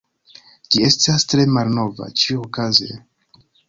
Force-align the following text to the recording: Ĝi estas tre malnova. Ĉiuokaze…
Ĝi 0.75 0.81
estas 0.87 1.27
tre 1.35 1.47
malnova. 1.59 2.11
Ĉiuokaze… 2.25 2.95